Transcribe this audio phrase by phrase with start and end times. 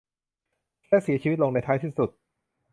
[0.89, 2.09] และเสียชีวิตลงในท้ายที่สุด